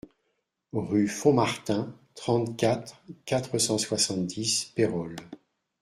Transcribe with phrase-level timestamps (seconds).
[0.73, 5.15] Rue Font Martin, trente-quatre, quatre cent soixante-dix Pérols